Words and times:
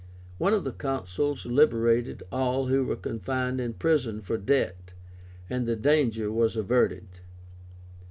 One 0.39 0.55
of 0.55 0.63
the 0.63 0.71
Consuls 0.71 1.45
liberated 1.45 2.23
all 2.31 2.65
who 2.65 2.83
were 2.83 2.95
confined 2.95 3.61
in 3.61 3.75
prison 3.75 4.19
for 4.19 4.35
debt, 4.35 4.93
and 5.47 5.67
the 5.67 5.75
danger 5.75 6.31
was 6.31 6.55
averted. 6.55 7.05